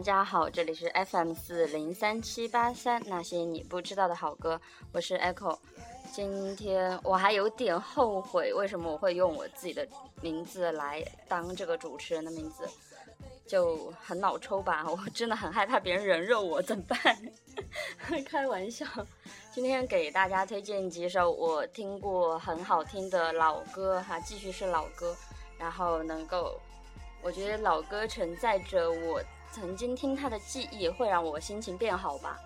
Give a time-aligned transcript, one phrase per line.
[0.00, 4.58] 大家好，这里是 FM 四零三七八三，那些你不知道的好歌，
[4.94, 5.58] 我是 Echo。
[6.10, 9.86] 今天我还有点后悔，为什么我会用我自己的
[10.22, 12.66] 名字来当这个主持人的名字，
[13.46, 14.86] 就很脑抽吧。
[14.88, 16.98] 我真的很害怕别人人肉我，怎么办？
[18.24, 18.86] 开玩笑。
[19.52, 25.14] 今天给大家推荐几首我听过很好听的老歌哈，继续是老歌，
[25.58, 26.58] 然后能够，
[27.20, 29.22] 我觉得老歌承载着我。
[29.52, 32.38] 曾经听他的记忆会让我心情变好吧。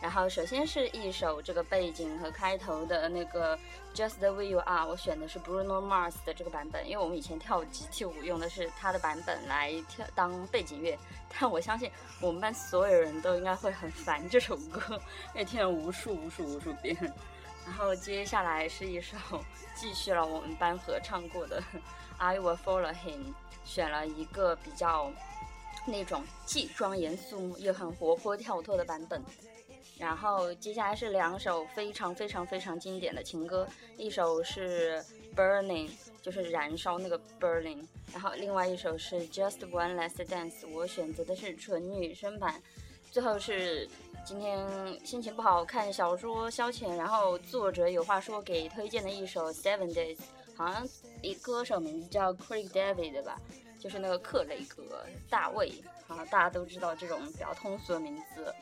[0.00, 3.58] 然后首先是一首这个背景和开头的那个
[3.92, 10.96] Just the way you are，我选的是 Bruno Mars 的这个版本，因为我们以前跳集体舞用的是他的版本来跳当背景乐。
[11.36, 14.80] 但我相信我们班所有人都应该会很烦这首歌，
[15.34, 16.96] 因为听了无数无数无数遍。
[17.66, 19.16] 然后接下来是一首
[19.74, 21.60] 继续了我们班合唱过的
[22.18, 25.10] I Will Follow Him，选了一个比较。
[25.86, 29.22] 那种既庄严肃穆又很活泼跳脱的版本，
[29.98, 35.02] 然后接下来是两首非常非常非常经典的情歌，一首是
[35.34, 42.62] Burning，就是燃烧那个 Burning，然后另外一首是 Just One Last Dance，我选择的是纯女生版，
[43.10, 43.88] 最后是
[44.26, 44.66] 今天
[45.06, 50.18] 心情不好看小说消遣，然后作者有话说给推荐的一首 Seven Days，
[50.54, 50.86] 好像
[51.22, 53.40] 一歌手名字叫 Craig David 吧。
[53.78, 54.82] 就是那个克雷格
[55.30, 55.72] 大卫
[56.08, 58.54] 啊，大家都知道这种比较通俗的名字。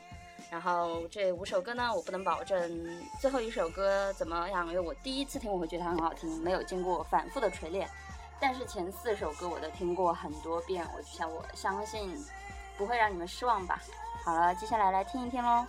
[0.49, 7.89] 然后这五首歌呢，我不能保证最后一首歌怎么样，因为我第一次听我会觉得它很好听，没有经过反复的锤炼。
[8.39, 12.15] 但是前四首歌我都听过很多遍，我就想我相信
[12.77, 13.81] 不会让你们失望吧。
[14.23, 15.65] 好了，接下来来听一听喽。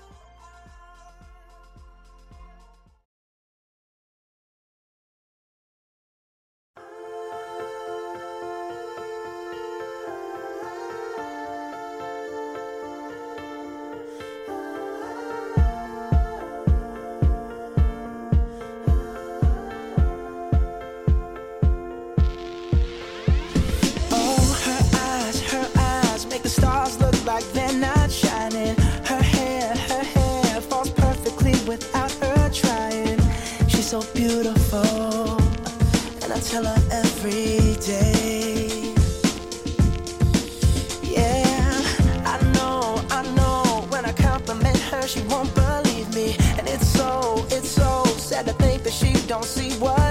[49.49, 50.08] see what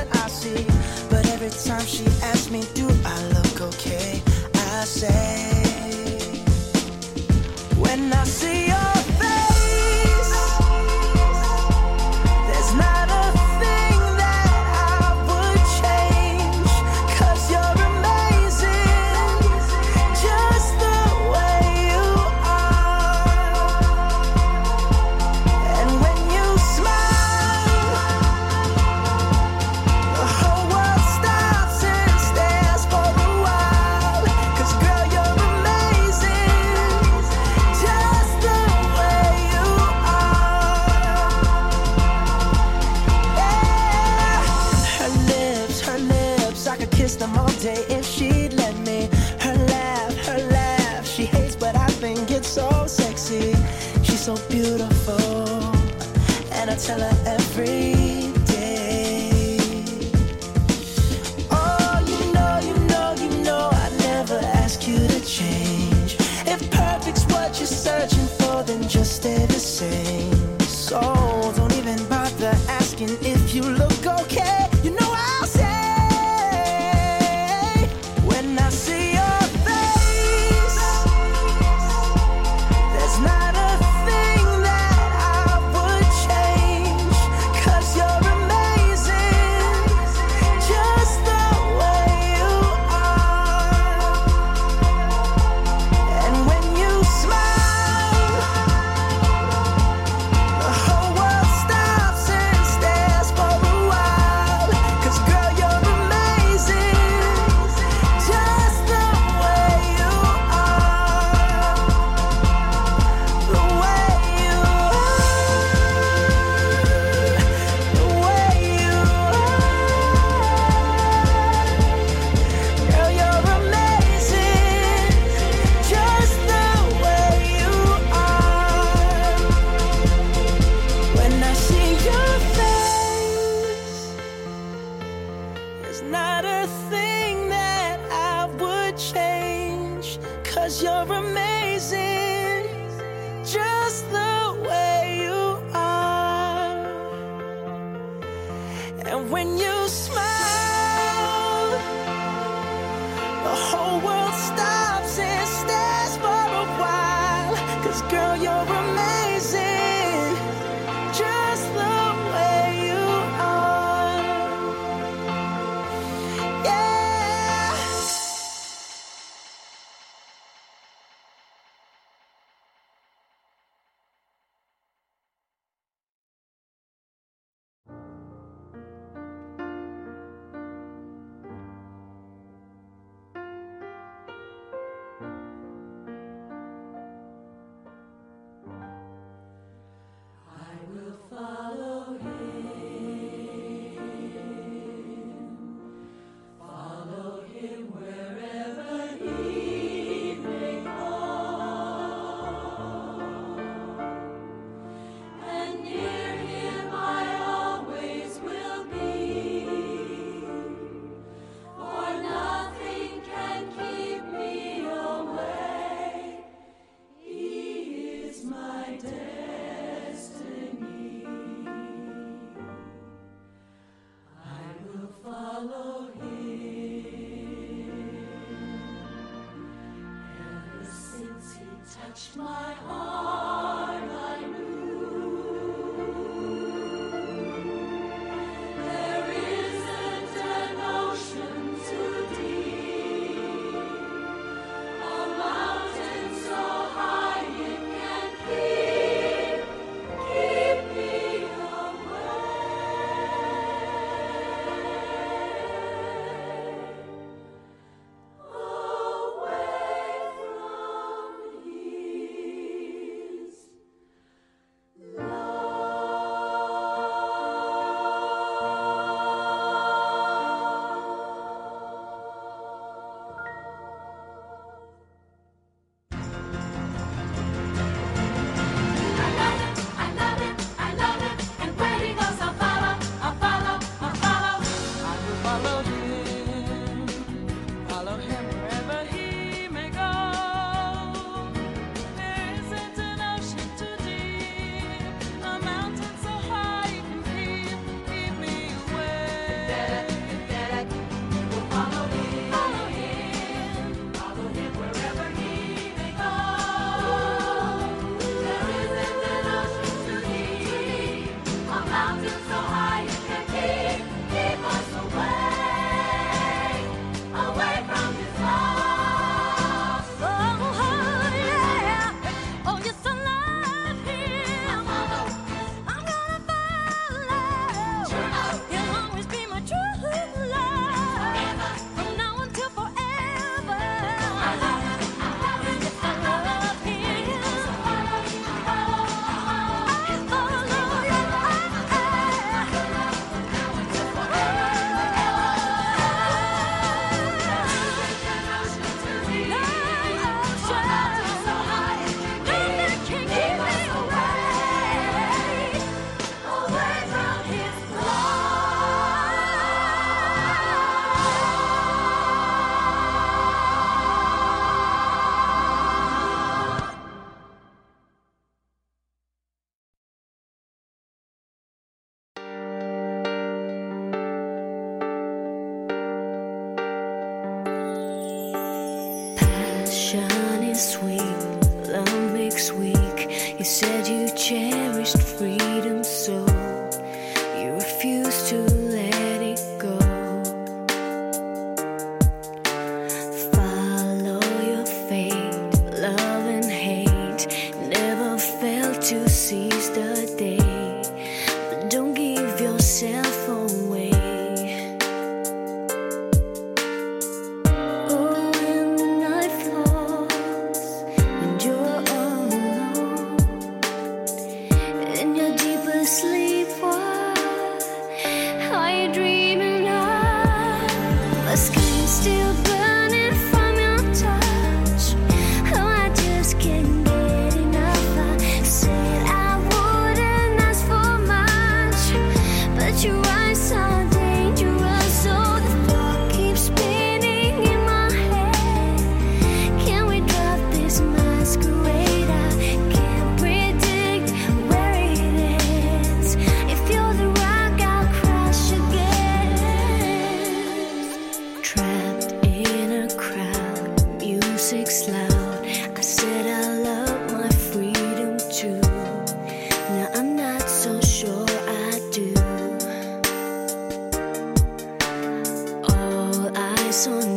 [467.05, 467.37] on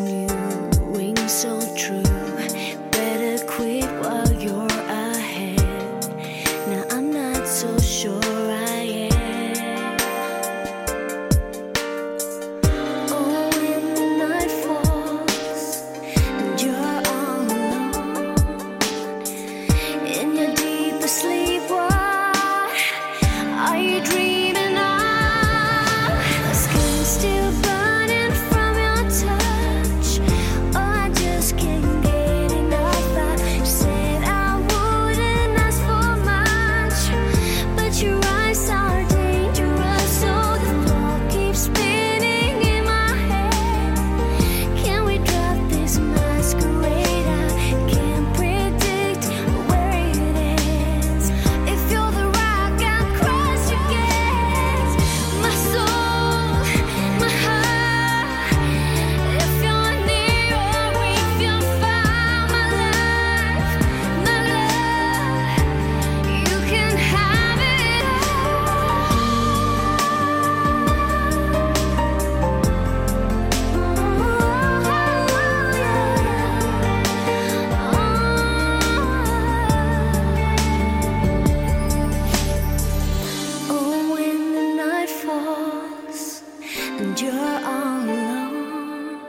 [87.00, 89.20] and you're all alone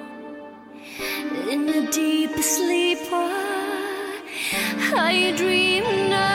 [1.50, 3.00] in the deepest sleep.
[4.94, 6.31] I dream you?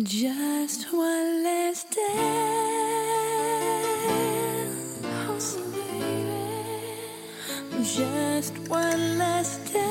[0.00, 2.06] Just one last dance,
[5.56, 7.02] baby.
[7.82, 9.88] Just one last dance.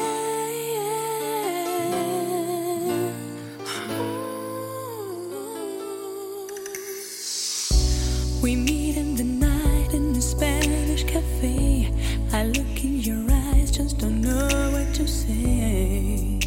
[8.41, 11.91] We meet in the night in the Spanish cafe.
[12.31, 16.39] I look in your eyes, just don't know what to say.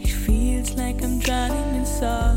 [0.00, 2.35] It feels like I'm drowning in salty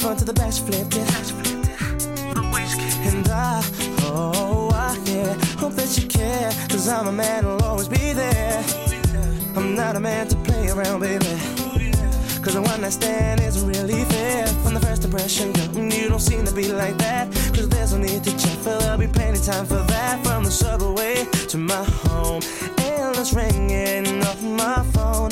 [0.00, 1.32] front to the back, she flipped it.
[3.04, 3.62] And I,
[4.02, 6.50] oh, I, yeah, hope that you care.
[6.70, 8.64] Cause I'm a man who'll always be there.
[9.56, 11.26] I'm not a man to play around, baby.
[12.42, 14.46] Cause the one night stand isn't really fair.
[14.62, 17.30] From the first impression, girl, you don't seem to be like that.
[17.54, 20.24] Cause there's no need to check, for there'll be plenty time for that.
[20.24, 22.40] From the subway to my home,
[22.78, 25.30] endless ringing off my phone.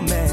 [0.00, 0.25] moment.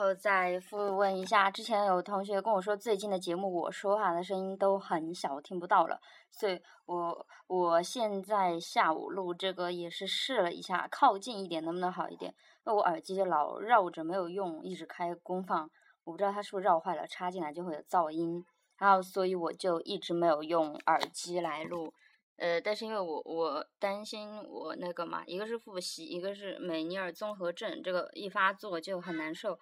[0.00, 12.34] 后再复问一下，之前有同学跟我说，最近的节目我说话的声音都很小，听不到了，所以我我现在下午录这个也是试了一下，靠近一点能不能好一点？
[12.64, 15.70] 那我耳机就老绕着没有用，一直开功放，
[16.04, 18.42] 我不知道它是不是绕坏了，插进来就会有噪音，
[18.78, 21.92] 然后所以我就一直没有用耳机来录。
[22.38, 29.58] 呃，但是因为我我担心我那个嘛，一个是复习，一个是美尼尔综合症，这个一发作就很难受，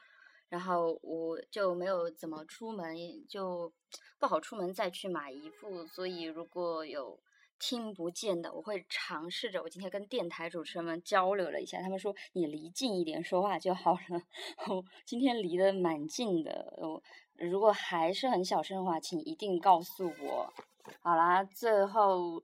[0.49, 2.97] 然后我就没有怎么出门，
[3.29, 3.73] 就
[4.19, 7.19] 不好出门再去买衣服，所以如果有
[7.59, 9.63] 听不见的，我会尝试着。
[9.63, 14.23] 我今天跟电台主持人们交流了一下，他们说你离近一点说话就好了。
[14.69, 17.03] 我今天离得蛮近的，我
[17.35, 20.53] 如果还是很小声的话，请一定告诉我。
[21.01, 22.43] 好啦，最后。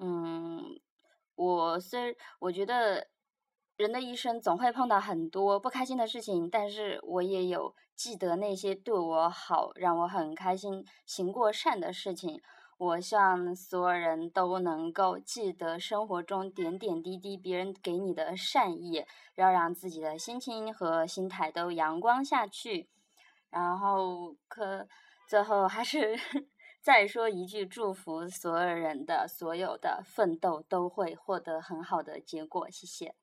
[0.00, 0.62] 嗯，
[1.34, 3.04] 我虽我觉得
[3.78, 12.42] 人的一生总会碰到很多不开心的事情，但是我也有记得那些对我好、让我很开心、行过善的事情。
[12.76, 19.04] 我希望所有人都能够记得生活中点点滴滴别人给你的善意，
[19.36, 22.88] 要让自己的心情和心态都阳光下去。
[23.48, 24.88] 然后可
[25.28, 26.18] 最后还是。
[26.80, 33.14] 再说一句，祝福所有人的所有的奋斗都会获得很好的结果，谢谢。